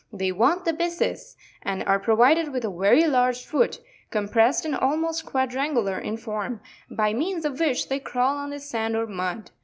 100); 0.09 0.19
they 0.19 0.31
want 0.31 0.65
the 0.65 0.73
byssus, 0.73 1.35
and 1.61 1.83
are 1.83 1.99
provided 1.99 2.51
with 2.51 2.65
a 2.65 2.71
very 2.71 3.05
large 3.05 3.45
foot, 3.45 3.79
compressed 4.09 4.65
and 4.65 4.75
almost 4.75 5.27
quadrangular 5.27 5.99
in 5.99 6.17
form, 6.17 6.59
by 6.89 7.13
means 7.13 7.45
of 7.45 7.59
which 7.59 7.87
they 7.87 7.99
crawl 7.99 8.35
on 8.35 8.49
the 8.49 8.57
sand 8.59 8.95
or 8.95 9.05
mud. 9.05 9.51